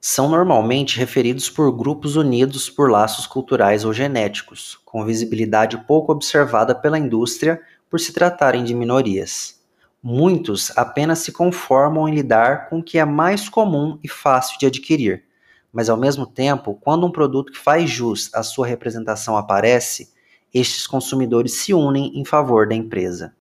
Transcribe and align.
são 0.00 0.28
normalmente 0.28 0.98
referidos 0.98 1.50
por 1.50 1.72
grupos 1.72 2.14
unidos 2.14 2.70
por 2.70 2.90
laços 2.90 3.26
culturais 3.26 3.84
ou 3.84 3.92
genéticos, 3.92 4.78
com 4.84 5.04
visibilidade 5.04 5.76
pouco 5.86 6.12
observada 6.12 6.74
pela 6.74 6.98
indústria 6.98 7.60
por 7.90 7.98
se 7.98 8.12
tratarem 8.12 8.62
de 8.62 8.74
minorias. 8.74 9.60
Muitos 10.00 10.70
apenas 10.76 11.18
se 11.20 11.32
conformam 11.32 12.08
em 12.08 12.14
lidar 12.14 12.68
com 12.68 12.78
o 12.78 12.82
que 12.82 12.98
é 12.98 13.04
mais 13.04 13.48
comum 13.48 13.98
e 14.02 14.08
fácil 14.08 14.58
de 14.58 14.66
adquirir, 14.66 15.24
mas 15.72 15.90
ao 15.90 15.96
mesmo 15.96 16.24
tempo, 16.24 16.78
quando 16.80 17.04
um 17.04 17.10
produto 17.10 17.52
que 17.52 17.58
faz 17.58 17.90
jus 17.90 18.32
à 18.32 18.42
sua 18.44 18.66
representação 18.66 19.36
aparece, 19.36 20.12
estes 20.54 20.86
consumidores 20.86 21.54
se 21.54 21.74
unem 21.74 22.12
em 22.14 22.24
favor 22.24 22.68
da 22.68 22.74
empresa. 22.74 23.34